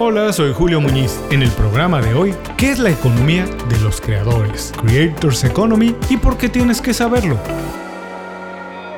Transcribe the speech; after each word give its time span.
Hola, 0.00 0.32
soy 0.32 0.52
Julio 0.52 0.80
Muñiz. 0.80 1.20
En 1.30 1.40
el 1.40 1.50
programa 1.52 2.00
de 2.00 2.14
hoy, 2.14 2.34
¿qué 2.56 2.72
es 2.72 2.80
la 2.80 2.90
economía 2.90 3.46
de 3.46 3.78
los 3.78 4.00
creadores? 4.00 4.72
Creators 4.84 5.44
Economy 5.44 5.94
y 6.10 6.16
por 6.16 6.36
qué 6.36 6.48
tienes 6.48 6.80
que 6.80 6.92
saberlo. 6.92 7.38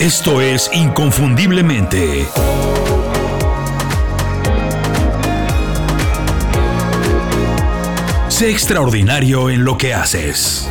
Esto 0.00 0.40
es 0.40 0.70
Inconfundiblemente. 0.72 2.24
Sé 8.28 8.50
extraordinario 8.50 9.50
en 9.50 9.66
lo 9.66 9.76
que 9.76 9.92
haces. 9.92 10.66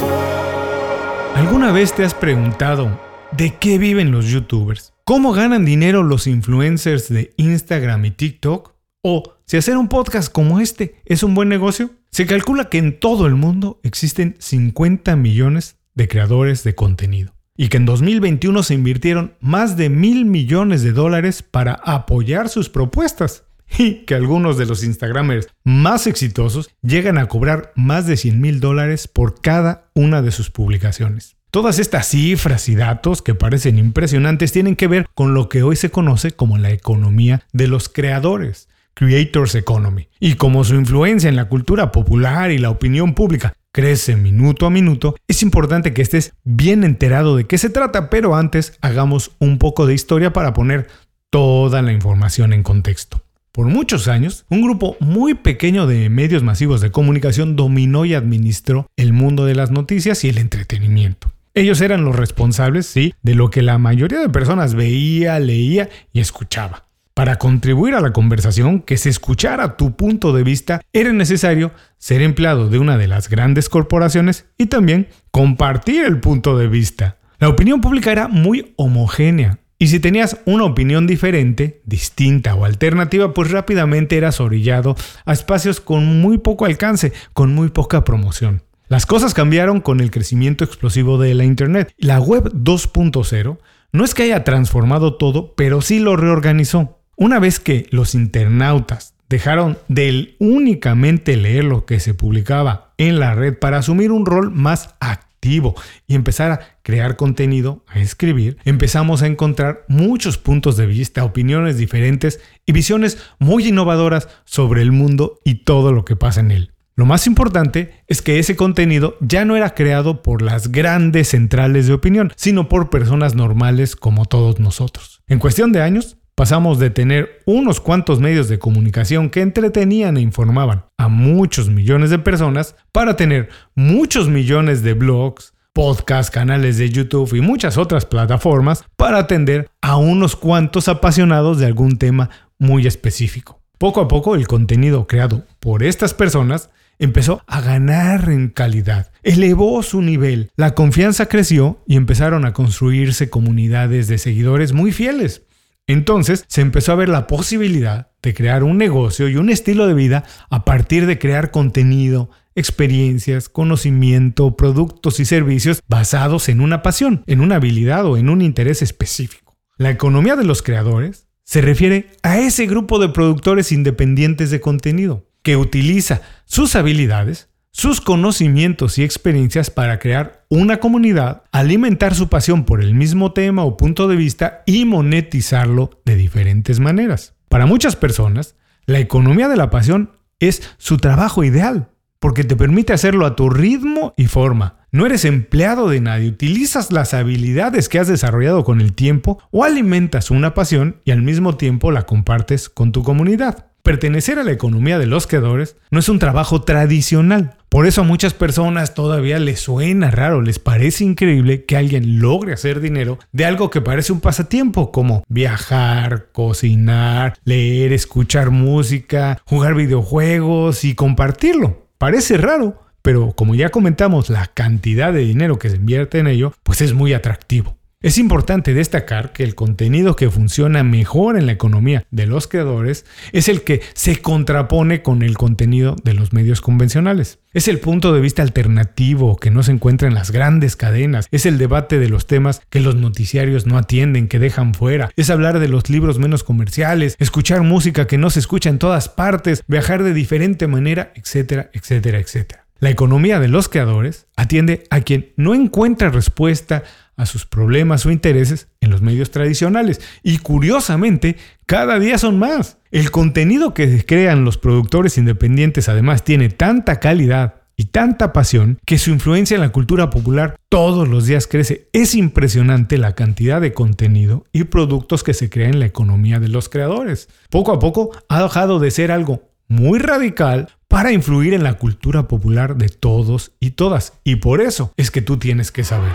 ¿Alguna 1.36 1.72
vez 1.72 1.94
te 1.94 2.04
has 2.04 2.16
preguntado 2.16 3.00
de 3.32 3.54
qué 3.54 3.78
viven 3.78 4.12
los 4.12 4.26
youtubers? 4.26 4.92
¿Cómo 5.04 5.34
ganan 5.34 5.66
dinero 5.66 6.02
los 6.02 6.26
influencers 6.26 7.10
de 7.10 7.32
Instagram 7.38 8.06
y 8.06 8.12
TikTok? 8.12 8.74
¿O 9.04 9.35
si 9.48 9.58
hacer 9.58 9.78
un 9.78 9.90
podcast 9.90 10.32
como 10.32 10.60
este 10.60 10.96
es 11.06 11.22
un 11.22 11.36
buen 11.36 11.50
negocio? 11.50 11.92
Se 12.10 12.26
calcula 12.26 12.68
que 12.70 12.80
en 12.80 13.00
todo 13.00 13.28
el 13.28 13.36
mundo 13.36 13.80
existen 13.84 14.36
50 14.40 15.16
millones 15.16 15.78
de 15.94 16.08
creadores 16.08 16.64
de 16.64 16.74
contenido 16.74 17.36
y 17.56 17.68
que 17.68 17.78
en 17.78 17.86
2021 17.86 18.64
se 18.64 18.74
invirtieron 18.74 19.36
más 19.40 19.78
de 19.78 19.90
mil 19.90 20.26
millones 20.26 20.82
de 20.82 20.94
dólares 20.94 21.44
para 21.44 21.74
apoyar 21.74 22.50
sus 22.50 22.70
propuestas 22.70 23.44
y 23.78 24.06
que 24.06 24.16
algunos 24.16 24.58
de 24.58 24.66
los 24.66 24.84
Instagramers 24.84 25.48
más 25.64 26.08
exitosos 26.08 26.72
llegan 26.82 27.20
a 27.20 27.28
cobrar 27.28 27.72
más 27.76 28.08
de 28.08 28.18
100 28.18 28.42
mil 28.42 28.60
dólares 28.60 29.08
por 29.08 29.42
cada 29.42 29.92
una 29.94 30.24
de 30.24 30.32
sus 30.32 30.50
publicaciones. 30.50 31.36
Todas 31.52 31.78
estas 31.78 32.08
cifras 32.08 32.68
y 32.68 32.76
datos 32.76 33.22
que 33.22 33.36
parecen 33.36 33.78
impresionantes 33.78 34.52
tienen 34.52 34.76
que 34.76 34.88
ver 34.88 35.06
con 35.14 35.36
lo 35.36 35.50
que 35.50 35.62
hoy 35.62 35.76
se 35.76 35.92
conoce 35.92 36.32
como 36.32 36.58
la 36.58 36.72
economía 36.72 37.46
de 37.54 37.68
los 37.68 37.90
creadores, 37.90 38.68
Creators 38.96 39.54
Economy. 39.56 40.08
Y 40.20 40.36
como 40.36 40.64
su 40.64 40.76
influencia 40.76 41.30
en 41.30 41.36
la 41.36 41.50
cultura 41.50 41.92
popular 41.92 42.50
y 42.52 42.58
la 42.58 42.72
opinión 42.72 43.14
pública 43.14 43.54
crece 43.72 44.16
minuto 44.16 44.66
a 44.66 44.70
minuto, 44.70 45.16
es 45.28 45.44
importante 45.44 45.94
que 45.94 46.02
estés 46.02 46.34
bien 46.44 46.84
enterado 46.84 47.36
de 47.36 47.46
qué 47.46 47.58
se 47.58 47.70
trata, 47.70 48.10
pero 48.10 48.36
antes 48.36 48.78
hagamos 48.82 49.34
un 49.40 49.60
poco 49.60 49.86
de 49.86 49.94
historia 49.94 50.32
para 50.32 50.54
poner 50.54 50.88
toda 51.30 51.82
la 51.82 51.92
información 51.92 52.54
en 52.54 52.64
contexto. 52.64 53.22
Por 53.52 53.68
muchos 53.68 54.08
años, 54.08 54.46
un 54.50 54.62
grupo 54.62 54.98
muy 55.00 55.34
pequeño 55.34 55.88
de 55.88 56.10
medios 56.10 56.44
masivos 56.44 56.82
de 56.82 56.92
comunicación 56.92 57.56
dominó 57.56 58.06
y 58.06 58.14
administró 58.14 58.88
el 58.98 59.14
mundo 59.14 59.46
de 59.46 59.56
las 59.56 59.72
noticias 59.72 60.24
y 60.24 60.30
el 60.30 60.38
entretenimiento. 60.38 61.32
Ellos 61.54 61.80
eran 61.80 62.04
los 62.04 62.16
responsables, 62.18 62.86
sí, 62.86 63.14
de 63.24 63.34
lo 63.34 63.50
que 63.50 63.62
la 63.62 63.78
mayoría 63.78 64.20
de 64.20 64.28
personas 64.28 64.76
veía, 64.76 65.40
leía 65.40 65.90
y 66.12 66.20
escuchaba. 66.20 66.86
Para 67.16 67.38
contribuir 67.38 67.96
a 67.96 68.02
la 68.02 68.12
conversación, 68.12 68.82
que 68.82 68.98
se 68.98 69.08
escuchara 69.08 69.78
tu 69.78 69.96
punto 69.96 70.34
de 70.34 70.44
vista, 70.44 70.82
era 70.92 71.14
necesario 71.14 71.72
ser 71.98 72.22
empleado 72.22 72.68
de 72.68 72.78
una 72.78 72.98
de 72.98 73.08
las 73.08 73.30
grandes 73.30 73.70
corporaciones 73.70 74.48
y 74.58 74.66
también 74.66 75.08
compartir 75.32 76.04
el 76.04 76.20
punto 76.20 76.58
de 76.58 76.68
vista. 76.68 77.18
La 77.40 77.48
opinión 77.48 77.80
pública 77.80 78.12
era 78.12 78.28
muy 78.28 78.74
homogénea, 78.76 79.60
y 79.80 79.88
si 79.88 80.02
tenías 80.02 80.42
una 80.46 80.66
opinión 80.66 81.08
diferente, 81.08 81.82
distinta 81.86 82.54
o 82.54 82.66
alternativa, 82.66 83.34
pues 83.34 83.50
rápidamente 83.50 84.18
eras 84.18 84.42
orillado 84.42 84.98
a 85.24 85.32
espacios 85.32 85.80
con 85.80 86.20
muy 86.20 86.38
poco 86.38 86.66
alcance, 86.66 87.14
con 87.32 87.56
muy 87.56 87.70
poca 87.70 88.04
promoción. 88.04 88.64
Las 88.90 89.06
cosas 89.06 89.34
cambiaron 89.34 89.80
con 89.80 90.02
el 90.02 90.12
crecimiento 90.12 90.66
explosivo 90.66 91.18
de 91.18 91.34
la 91.34 91.46
Internet. 91.46 91.94
La 91.98 92.20
web 92.20 92.52
2.0 92.54 93.58
no 93.94 94.04
es 94.04 94.14
que 94.14 94.24
haya 94.24 94.44
transformado 94.44 95.16
todo, 95.16 95.56
pero 95.56 95.80
sí 95.82 96.00
lo 96.00 96.18
reorganizó. 96.18 97.00
Una 97.18 97.40
vez 97.40 97.62
que 97.62 97.88
los 97.92 98.14
internautas 98.14 99.16
dejaron 99.30 99.78
de 99.88 100.36
únicamente 100.40 101.38
leer 101.38 101.64
lo 101.64 101.86
que 101.86 102.02
se 102.02 102.14
publicaba 102.14 102.94
en 102.98 103.20
la 103.20 103.34
red 103.34 103.58
para 103.58 103.78
asumir 103.78 104.12
un 104.12 104.26
rol 104.26 104.52
más 104.52 104.96
activo 105.00 105.76
y 106.08 106.16
empezar 106.16 106.52
a 106.52 106.60
crear 106.82 107.16
contenido, 107.16 107.86
a 107.88 108.00
escribir, 108.00 108.58
empezamos 108.66 109.22
a 109.22 109.28
encontrar 109.28 109.86
muchos 109.88 110.38
puntos 110.38 110.76
de 110.76 110.88
vista, 110.88 111.24
opiniones 111.24 111.78
diferentes 111.78 112.42
y 112.66 112.74
visiones 112.74 113.18
muy 113.40 113.66
innovadoras 113.66 114.28
sobre 114.44 114.82
el 114.82 114.92
mundo 114.92 115.40
y 115.46 115.64
todo 115.64 115.94
lo 115.94 116.04
que 116.04 116.18
pasa 116.18 116.42
en 116.42 116.52
él. 116.52 116.72
Lo 116.98 117.06
más 117.06 117.28
importante 117.28 118.04
es 118.08 118.22
que 118.22 118.40
ese 118.40 118.58
contenido 118.58 119.18
ya 119.22 119.46
no 119.46 119.56
era 119.56 119.74
creado 119.74 120.22
por 120.22 120.42
las 120.42 120.72
grandes 120.72 121.30
centrales 121.30 121.88
de 121.88 121.94
opinión, 121.94 122.34
sino 122.36 122.68
por 122.68 122.90
personas 122.90 123.36
normales 123.36 123.96
como 123.96 124.26
todos 124.26 124.60
nosotros. 124.60 125.22
En 125.28 125.40
cuestión 125.40 125.72
de 125.72 125.82
años, 125.82 126.18
pasamos 126.36 126.80
de 126.80 126.90
tener 126.90 127.42
unos 127.46 127.80
cuantos 127.80 128.20
medios 128.20 128.50
de 128.50 128.60
comunicación 128.60 129.30
que 129.30 129.42
entretenían 129.42 130.18
e 130.18 130.22
informaban 130.22 130.84
a 130.98 131.08
muchos 131.08 131.70
millones 131.70 132.10
de 132.10 132.20
personas 132.20 132.76
para 132.92 133.16
tener 133.16 133.50
muchos 133.74 134.28
millones 134.28 134.84
de 134.84 134.94
blogs, 134.94 135.54
podcasts, 135.72 136.32
canales 136.32 136.78
de 136.78 136.90
YouTube 136.90 137.34
y 137.36 137.42
muchas 137.42 137.78
otras 137.78 138.06
plataformas 138.06 138.84
para 138.98 139.20
atender 139.20 139.70
a 139.82 139.96
unos 139.96 140.36
cuantos 140.36 140.90
apasionados 140.90 141.58
de 141.58 141.66
algún 141.66 141.98
tema 141.98 142.30
muy 142.60 142.86
específico. 142.86 143.62
Poco 143.78 144.02
a 144.02 144.08
poco 144.08 144.36
el 144.36 144.48
contenido 144.48 145.08
creado 145.08 145.44
por 145.60 145.84
estas 145.84 146.14
personas 146.14 146.70
empezó 147.00 147.42
a 147.46 147.62
ganar 147.62 148.30
en 148.30 148.50
calidad, 148.50 149.12
elevó 149.24 149.84
su 149.84 150.02
nivel, 150.02 150.50
la 150.56 150.76
confianza 150.76 151.28
creció 151.28 151.82
y 151.88 151.96
empezaron 151.98 152.46
a 152.46 152.54
construirse 152.54 153.30
comunidades 153.30 154.08
de 154.08 154.18
seguidores 154.18 154.74
muy 154.74 154.92
fieles. 154.92 155.45
Entonces 155.88 156.46
se 156.48 156.62
empezó 156.62 156.92
a 156.92 156.96
ver 156.96 157.10
la 157.10 157.28
posibilidad 157.28 158.12
de 158.22 158.34
crear 158.34 158.64
un 158.64 158.78
negocio 158.78 159.30
y 159.30 159.38
un 159.38 159.50
estilo 159.50 159.86
de 159.86 159.94
vida 159.94 160.24
a 160.50 160.66
partir 160.66 161.06
de 161.06 161.20
crear 161.20 161.52
contenido, 161.52 162.32
experiencias, 162.56 163.50
conocimiento, 163.50 164.56
productos 164.56 165.20
y 165.20 165.26
servicios 165.26 165.84
basados 165.88 166.50
en 166.50 166.62
una 166.62 166.82
pasión, 166.82 167.24
en 167.28 167.42
una 167.42 167.58
habilidad 167.58 168.06
o 168.06 168.18
en 168.18 168.30
un 168.30 168.42
interés 168.42 168.82
específico. 168.82 169.56
La 169.78 169.92
economía 169.92 170.36
de 170.36 170.46
los 170.46 170.64
creadores 170.64 171.28
se 171.44 171.62
refiere 171.62 172.08
a 172.24 172.40
ese 172.40 172.66
grupo 172.66 172.98
de 172.98 173.10
productores 173.10 173.72
independientes 173.72 174.50
de 174.50 174.62
contenido 174.62 175.30
que 175.44 175.58
utiliza 175.58 176.22
sus 176.46 176.76
habilidades, 176.76 177.50
sus 177.76 178.00
conocimientos 178.00 178.98
y 178.98 179.04
experiencias 179.04 179.70
para 179.70 180.00
crear 180.00 180.46
una 180.48 180.78
comunidad, 180.78 181.44
alimentar 181.52 182.16
su 182.16 182.30
pasión 182.30 182.64
por 182.64 182.82
el 182.82 182.96
mismo 182.96 183.34
tema 183.34 183.66
o 183.66 183.76
punto 183.76 184.08
de 184.08 184.16
vista 184.16 184.64
y 184.66 184.86
monetizarlo 184.86 185.90
de 186.06 186.16
diferentes 186.16 186.80
maneras. 186.80 187.34
Para 187.50 187.66
muchas 187.66 187.98
personas, 187.98 188.56
la 188.86 189.00
economía 189.00 189.50
de 189.50 189.58
la 189.58 189.72
pasión 189.72 190.12
es 190.40 190.64
su 190.78 191.00
trabajo 191.00 191.44
ideal, 191.44 191.90
porque 192.20 192.46
te 192.46 192.56
permite 192.56 192.94
hacerlo 192.94 193.26
a 193.26 193.36
tu 193.36 193.50
ritmo 193.50 194.14
y 194.16 194.28
forma. 194.28 194.85
No 194.96 195.06
eres 195.06 195.26
empleado 195.26 195.90
de 195.90 196.00
nadie, 196.00 196.30
utilizas 196.30 196.90
las 196.90 197.14
habilidades 197.14 197.90
que 197.90 198.00
has 198.00 198.08
desarrollado 198.08 198.64
con 198.64 198.80
el 198.80 198.94
tiempo 198.94 199.44
o 199.52 199.66
alimentas 199.66 200.32
una 200.32 200.54
pasión 200.54 201.02
y 201.04 201.12
al 201.12 201.22
mismo 201.22 201.58
tiempo 201.58 201.92
la 201.92 202.04
compartes 202.04 202.70
con 202.70 202.94
tu 202.94 203.04
comunidad. 203.04 203.66
Pertenecer 203.84 204.40
a 204.40 204.46
la 204.46 204.54
economía 204.54 204.98
de 204.98 205.06
los 205.06 205.28
creadores 205.28 205.76
no 205.92 206.00
es 206.00 206.08
un 206.08 206.18
trabajo 206.18 206.62
tradicional. 206.62 207.58
Por 207.68 207.88
eso 207.88 208.00
a 208.00 208.04
muchas 208.06 208.34
personas 208.34 208.94
todavía 208.94 209.38
les 209.38 209.60
suena 209.60 210.12
raro, 210.12 210.42
les 210.42 210.60
parece 210.60 211.04
increíble 211.04 211.66
que 211.66 211.76
alguien 211.76 212.22
logre 212.22 212.54
hacer 212.54 212.80
dinero 212.80 213.20
de 213.34 213.44
algo 213.44 213.70
que 213.70 213.82
parece 213.82 214.14
un 214.14 214.22
pasatiempo, 214.22 214.94
como 214.94 215.26
viajar, 215.28 216.28
cocinar, 216.32 217.34
leer, 217.44 217.92
escuchar 217.92 218.50
música, 218.50 219.42
jugar 219.44 219.76
videojuegos 219.76 220.86
y 220.86 220.96
compartirlo. 220.96 221.86
Parece 221.98 222.38
raro, 222.38 222.85
pero 223.06 223.34
como 223.34 223.54
ya 223.54 223.70
comentamos, 223.70 224.32
la 224.32 224.48
cantidad 224.48 225.14
de 225.14 225.20
dinero 225.20 225.60
que 225.60 225.70
se 225.70 225.76
invierte 225.76 226.18
en 226.18 226.26
ello, 226.26 226.56
pues 226.64 226.82
es 226.82 226.96
muy 226.96 227.14
atractivo. 227.14 227.78
Es 228.02 228.18
importante 228.18 228.74
destacar 228.74 229.32
que 229.32 229.44
el 229.44 229.54
contenido 229.54 230.16
que 230.16 230.32
funciona 230.32 230.84
mejor 230.84 231.38
en 231.38 231.46
la 231.46 231.52
economía 231.52 232.04
de 232.10 232.26
los 232.26 232.48
creadores 232.48 233.06
es 233.32 233.48
el 233.48 233.62
que 233.62 233.82
se 233.94 234.24
contrapone 234.24 235.04
con 235.04 235.22
el 235.22 235.38
contenido 235.38 235.96
de 236.04 236.16
los 236.16 236.34
medios 236.34 236.62
convencionales. 236.62 237.38
Es 237.54 237.68
el 237.68 237.78
punto 237.80 238.12
de 238.12 238.22
vista 238.22 238.42
alternativo 238.42 239.36
que 239.36 239.52
no 239.52 239.62
se 239.62 239.72
encuentra 239.72 240.08
en 240.08 240.16
las 240.16 240.32
grandes 240.32 240.76
cadenas. 240.76 241.28
Es 241.30 241.46
el 241.46 241.60
debate 241.60 242.00
de 242.00 242.10
los 242.10 242.26
temas 242.26 242.60
que 242.72 242.80
los 242.80 242.96
noticiarios 242.96 243.68
no 243.68 243.78
atienden, 243.78 244.28
que 244.28 244.40
dejan 244.40 244.74
fuera. 244.74 245.12
Es 245.16 245.30
hablar 245.30 245.60
de 245.60 245.68
los 245.68 245.92
libros 245.92 246.18
menos 246.18 246.44
comerciales, 246.44 247.16
escuchar 247.20 247.62
música 247.62 248.08
que 248.08 248.18
no 248.18 248.32
se 248.32 248.40
escucha 248.40 248.72
en 248.72 248.80
todas 248.80 249.10
partes, 249.10 249.64
viajar 249.68 250.02
de 250.02 250.14
diferente 250.14 250.66
manera, 250.66 251.12
etcétera, 251.14 251.70
etcétera, 251.72 252.18
etcétera. 252.18 252.65
La 252.86 252.92
economía 252.92 253.40
de 253.40 253.48
los 253.48 253.68
creadores 253.68 254.28
atiende 254.36 254.84
a 254.92 255.02
quien 255.02 255.34
no 255.38 255.56
encuentra 255.56 256.12
respuesta 256.12 256.84
a 257.18 257.26
sus 257.26 257.48
problemas 257.48 258.06
o 258.06 258.12
intereses 258.12 258.68
en 258.80 258.92
los 258.92 259.02
medios 259.02 259.32
tradicionales. 259.32 260.02
Y 260.22 260.38
curiosamente, 260.38 261.36
cada 261.66 261.98
día 261.98 262.20
son 262.20 262.38
más. 262.38 262.78
El 262.92 263.10
contenido 263.10 263.74
que 263.74 264.06
crean 264.06 264.46
los 264.46 264.60
productores 264.60 265.18
independientes 265.18 265.90
además 265.90 266.24
tiene 266.24 266.50
tanta 266.50 267.00
calidad 267.00 267.56
y 267.76 267.86
tanta 267.86 268.34
pasión 268.34 268.78
que 268.86 269.00
su 269.00 269.10
influencia 269.10 269.56
en 269.56 269.62
la 269.62 269.72
cultura 269.72 270.12
popular 270.12 270.56
todos 270.70 271.08
los 271.08 271.26
días 271.26 271.48
crece. 271.48 271.90
Es 271.92 272.14
impresionante 272.14 273.00
la 273.00 273.16
cantidad 273.16 273.62
de 273.62 273.74
contenido 273.74 274.46
y 274.54 274.66
productos 274.66 275.24
que 275.24 275.34
se 275.34 275.50
crean 275.50 275.72
en 275.72 275.80
la 275.80 275.88
economía 275.88 276.40
de 276.40 276.50
los 276.50 276.70
creadores. 276.70 277.30
Poco 277.50 277.72
a 277.72 277.80
poco 277.80 278.12
ha 278.30 278.44
dejado 278.44 278.78
de 278.78 278.92
ser 278.92 279.12
algo 279.12 279.50
muy 279.68 279.98
radical 279.98 280.75
para 280.88 281.12
influir 281.12 281.54
en 281.54 281.64
la 281.64 281.76
cultura 281.76 282.28
popular 282.28 282.78
de 282.78 282.90
todos 282.90 283.54
y 283.60 283.72
todas. 283.72 284.14
Y 284.24 284.38
por 284.38 284.62
eso 284.62 284.94
es 284.98 285.12
que 285.12 285.22
tú 285.22 285.38
tienes 285.38 285.72
que 285.72 285.84
saber. 285.84 286.12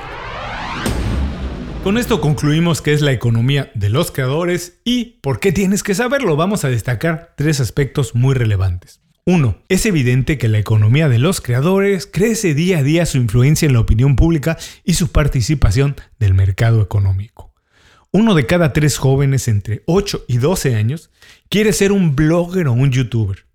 Con 1.82 1.96
esto 1.96 2.20
concluimos 2.20 2.82
qué 2.82 2.92
es 2.92 3.00
la 3.00 3.12
economía 3.12 3.70
de 3.74 3.88
los 3.88 4.10
creadores 4.10 4.80
y 4.84 5.18
por 5.22 5.40
qué 5.40 5.50
tienes 5.50 5.82
que 5.82 5.94
saberlo. 5.94 6.36
Vamos 6.36 6.64
a 6.64 6.68
destacar 6.68 7.32
tres 7.36 7.58
aspectos 7.58 8.14
muy 8.14 8.34
relevantes. 8.34 9.00
Uno, 9.24 9.62
Es 9.68 9.86
evidente 9.86 10.38
que 10.38 10.48
la 10.48 10.58
economía 10.58 11.08
de 11.08 11.18
los 11.18 11.40
creadores 11.40 12.06
crece 12.06 12.52
día 12.52 12.78
a 12.78 12.82
día 12.82 13.06
su 13.06 13.18
influencia 13.18 13.66
en 13.66 13.74
la 13.74 13.80
opinión 13.80 14.16
pública 14.16 14.58
y 14.84 14.94
su 14.94 15.12
participación 15.12 15.96
del 16.18 16.34
mercado 16.34 16.82
económico. 16.82 17.54
Uno 18.12 18.34
de 18.34 18.46
cada 18.46 18.72
tres 18.72 18.98
jóvenes 18.98 19.46
entre 19.46 19.82
8 19.86 20.24
y 20.26 20.38
12 20.38 20.74
años 20.74 21.10
quiere 21.48 21.72
ser 21.72 21.92
un 21.92 22.16
blogger 22.16 22.66
o 22.68 22.72
un 22.72 22.90
youtuber. 22.90 23.46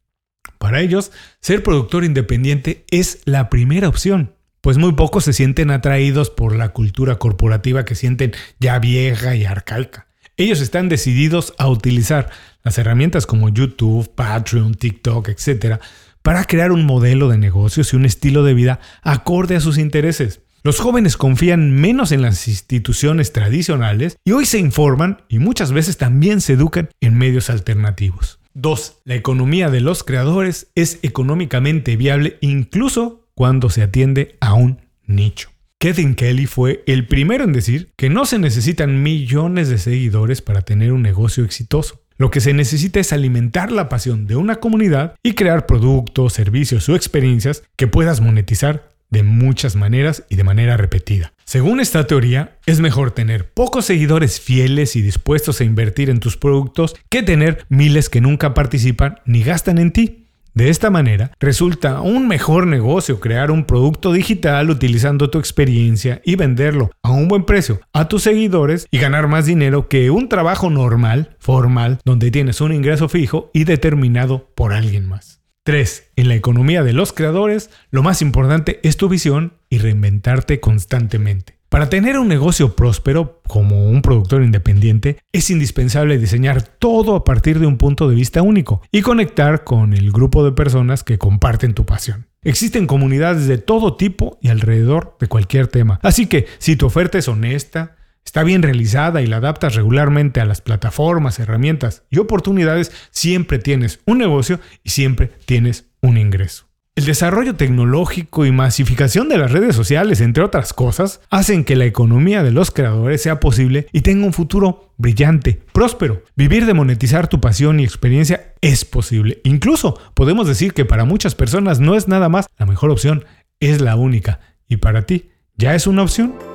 Para 0.66 0.82
ellos, 0.82 1.12
ser 1.42 1.62
productor 1.62 2.04
independiente 2.06 2.86
es 2.90 3.20
la 3.26 3.52
primera 3.52 3.88
opción 3.88 4.32
pues 4.62 4.80
muy 4.80 4.94
pocos 4.94 5.24
se 5.24 5.32
sienten 5.32 5.70
atraídos 5.70 6.32
por 6.32 6.56
la 6.56 6.70
cultura 6.70 7.20
corporativa 7.20 7.86
que 7.86 7.94
sienten 7.94 8.32
ya 8.60 8.80
vieja 8.80 9.36
y 9.36 9.46
arcaica. 9.46 10.08
Ellos 10.38 10.60
están 10.60 10.90
decididos 10.90 11.54
a 11.60 11.68
utilizar 11.68 12.32
las 12.64 12.80
herramientas 12.80 13.28
como 13.28 13.50
YouTube, 13.50 14.10
Patreon, 14.16 14.74
TikTok, 14.74 15.30
etc., 15.30 15.80
para 16.24 16.46
crear 16.46 16.72
un 16.72 16.84
modelo 16.84 17.30
de 17.30 17.38
negocios 17.38 17.94
y 17.94 17.96
un 17.96 18.06
estilo 18.06 18.44
de 18.44 18.56
vida 18.56 18.80
acorde 19.04 19.56
a 19.56 19.60
sus 19.62 19.78
intereses. 19.78 20.42
Los 20.64 20.80
jóvenes 20.80 21.16
confían 21.16 21.74
menos 21.74 22.12
en 22.12 22.24
las 22.24 22.48
instituciones 22.48 23.34
tradicionales 23.34 24.18
y 24.26 24.32
hoy 24.32 24.48
se 24.48 24.58
informan 24.58 25.22
y 25.30 25.38
muchas 25.38 25.74
veces 25.74 25.98
también 25.98 26.42
se 26.42 26.54
educan 26.54 26.90
en 27.02 27.20
medios 27.20 27.52
alternativos. 27.52 28.40
2. 28.56 29.02
La 29.04 29.16
economía 29.16 29.70
de 29.70 29.82
los 29.82 30.04
creadores 30.04 30.72
es 30.76 31.00
económicamente 31.04 31.96
viable 31.98 32.38
incluso 32.42 33.28
cuando 33.36 33.70
se 33.70 33.84
atiende 33.84 34.38
a 34.40 34.54
un 34.54 34.82
nicho. 35.06 35.50
Kevin 35.78 36.16
Kelly 36.16 36.48
fue 36.48 36.84
el 36.88 37.08
primero 37.08 37.44
en 37.44 37.54
decir 37.54 37.92
que 37.98 38.10
no 38.10 38.26
se 38.26 38.40
necesitan 38.40 39.04
millones 39.04 39.70
de 39.70 39.78
seguidores 39.78 40.42
para 40.42 40.62
tener 40.62 40.94
un 40.94 41.02
negocio 41.02 41.44
exitoso. 41.44 42.02
Lo 42.18 42.32
que 42.32 42.40
se 42.40 42.54
necesita 42.54 43.02
es 43.02 43.12
alimentar 43.12 43.74
la 43.74 43.90
pasión 43.90 44.26
de 44.26 44.38
una 44.38 44.56
comunidad 44.56 45.16
y 45.22 45.34
crear 45.34 45.66
productos, 45.66 46.32
servicios 46.32 46.88
o 46.88 46.96
experiencias 46.96 47.64
que 47.76 47.88
puedas 47.88 48.22
monetizar 48.22 48.95
de 49.10 49.24
muchas 49.24 49.76
maneras 49.76 50.24
y 50.30 50.36
de 50.36 50.44
manera 50.44 50.78
repetida. 50.78 51.34
Según 51.46 51.80
esta 51.80 52.08
teoría, 52.08 52.58
es 52.66 52.80
mejor 52.80 53.12
tener 53.12 53.50
pocos 53.50 53.86
seguidores 53.86 54.40
fieles 54.40 54.96
y 54.96 55.02
dispuestos 55.02 55.62
a 55.62 55.64
invertir 55.64 56.10
en 56.10 56.20
tus 56.20 56.38
productos 56.38 56.96
que 57.10 57.24
tener 57.24 57.66
miles 57.70 58.10
que 58.10 58.22
nunca 58.22 58.54
participan 58.54 59.20
ni 59.26 59.44
gastan 59.44 59.78
en 59.78 59.92
ti. 59.92 60.26
De 60.56 60.70
esta 60.70 60.90
manera, 60.90 61.32
resulta 61.38 62.00
un 62.00 62.30
mejor 62.30 62.66
negocio 62.66 63.20
crear 63.20 63.52
un 63.52 63.66
producto 63.66 64.14
digital 64.14 64.70
utilizando 64.70 65.30
tu 65.30 65.38
experiencia 65.38 66.22
y 66.24 66.38
venderlo 66.38 66.92
a 67.04 67.12
un 67.12 67.28
buen 67.28 67.44
precio 67.44 67.82
a 67.92 68.08
tus 68.08 68.24
seguidores 68.24 68.88
y 68.90 69.00
ganar 69.00 69.28
más 69.28 69.46
dinero 69.46 69.90
que 69.90 70.10
un 70.12 70.30
trabajo 70.30 70.70
normal, 70.70 71.36
formal, 71.40 72.00
donde 72.06 72.32
tienes 72.32 72.62
un 72.62 72.74
ingreso 72.74 73.10
fijo 73.10 73.52
y 73.54 73.66
determinado 73.66 74.50
por 74.56 74.72
alguien 74.72 75.10
más. 75.10 75.35
3. 75.66 76.12
En 76.16 76.28
la 76.28 76.36
economía 76.36 76.84
de 76.84 76.94
los 76.94 77.12
creadores, 77.12 77.72
lo 77.90 78.04
más 78.04 78.22
importante 78.22 78.80
es 78.84 78.98
tu 78.98 79.10
visión 79.10 79.54
y 79.68 79.80
reinventarte 79.80 80.60
constantemente. 80.60 81.58
Para 81.70 81.90
tener 81.90 82.20
un 82.20 82.28
negocio 82.28 82.76
próspero 82.76 83.42
como 83.48 83.90
un 83.90 84.04
productor 84.04 84.44
independiente, 84.44 85.18
es 85.32 85.50
indispensable 85.50 86.20
diseñar 86.20 86.62
todo 86.62 87.16
a 87.16 87.24
partir 87.24 87.60
de 87.60 87.66
un 87.66 87.80
punto 87.80 88.08
de 88.08 88.14
vista 88.14 88.44
único 88.44 88.84
y 88.92 89.02
conectar 89.02 89.64
con 89.64 89.96
el 89.96 90.12
grupo 90.12 90.46
de 90.46 90.52
personas 90.52 91.04
que 91.04 91.18
comparten 91.18 91.74
tu 91.74 91.84
pasión. 91.84 92.28
Existen 92.44 92.86
comunidades 92.86 93.48
de 93.48 93.58
todo 93.58 93.98
tipo 93.98 94.38
y 94.44 94.50
alrededor 94.50 95.18
de 95.20 95.26
cualquier 95.28 95.66
tema. 95.66 96.00
Así 96.04 96.28
que 96.28 96.46
si 96.60 96.76
tu 96.76 96.86
oferta 96.86 97.18
es 97.18 97.28
honesta, 97.28 97.96
está 98.26 98.44
bien 98.44 98.64
realizada 98.64 99.22
y 99.22 99.28
la 99.28 99.38
adaptas 99.38 99.76
regularmente 99.76 100.42
a 100.42 100.46
las 100.46 100.62
plataformas, 100.62 101.40
herramientas 101.40 102.04
y 102.10 102.18
oportunidades, 102.18 102.92
siempre 103.12 103.60
tienes 103.60 104.00
un 104.06 104.18
negocio 104.18 104.60
y 104.84 104.90
siempre 104.90 105.32
tienes 105.46 105.86
un 106.02 106.18
ingreso. 106.18 106.66
El 106.96 107.04
desarrollo 107.04 107.56
tecnológico 107.56 108.46
y 108.46 108.54
masificación 108.54 109.28
de 109.28 109.38
las 109.38 109.52
redes 109.52 109.76
sociales, 109.76 110.22
entre 110.22 110.44
otras 110.44 110.72
cosas, 110.72 111.20
hacen 111.30 111.66
que 111.66 111.76
la 111.76 111.84
economía 111.84 112.42
de 112.42 112.52
los 112.52 112.72
creadores 112.72 113.22
sea 113.22 113.42
posible 113.42 113.88
y 113.92 114.00
tenga 114.00 114.26
un 114.26 114.32
futuro 114.32 114.94
brillante, 114.98 115.62
próspero. 115.74 116.24
Vivir 116.38 116.66
de 116.66 116.74
monetizar 116.74 117.28
tu 117.28 117.42
pasión 117.42 117.82
y 117.82 117.84
experiencia 117.84 118.54
es 118.62 118.86
posible. 118.86 119.42
Incluso 119.44 120.00
podemos 120.14 120.48
decir 120.48 120.74
que 120.74 120.86
para 120.86 121.04
muchas 121.04 121.36
personas 121.36 121.82
no 121.82 121.96
es 121.96 122.08
nada 122.08 122.30
más 122.30 122.48
la 122.58 122.66
mejor 122.66 122.92
opción, 122.92 123.26
es 123.60 123.82
la 123.82 123.98
única. 123.98 124.40
¿Y 124.70 124.78
para 124.78 125.02
ti? 125.02 125.32
¿Ya 125.58 125.76
es 125.76 125.88
una 125.88 126.02
opción? 126.02 126.55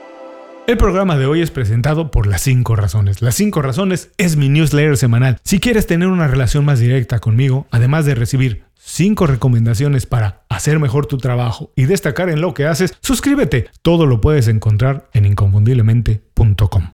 El 0.67 0.77
programa 0.77 1.17
de 1.17 1.25
hoy 1.25 1.41
es 1.41 1.49
presentado 1.49 2.11
por 2.11 2.27
Las 2.27 2.41
5 2.43 2.75
Razones. 2.75 3.21
Las 3.21 3.35
5 3.35 3.61
Razones 3.63 4.11
es 4.17 4.37
mi 4.37 4.47
newsletter 4.47 4.95
semanal. 4.95 5.39
Si 5.43 5.59
quieres 5.59 5.87
tener 5.87 6.07
una 6.07 6.27
relación 6.27 6.63
más 6.65 6.79
directa 6.79 7.19
conmigo, 7.19 7.67
además 7.71 8.05
de 8.05 8.13
recibir 8.13 8.63
5 8.75 9.25
recomendaciones 9.25 10.05
para 10.05 10.43
hacer 10.49 10.79
mejor 10.79 11.07
tu 11.07 11.17
trabajo 11.17 11.71
y 11.75 11.85
destacar 11.85 12.29
en 12.29 12.41
lo 12.41 12.53
que 12.53 12.67
haces, 12.67 12.93
suscríbete. 13.01 13.69
Todo 13.81 14.05
lo 14.05 14.21
puedes 14.21 14.47
encontrar 14.47 15.09
en 15.13 15.25
inconfundiblemente.com. 15.25 16.89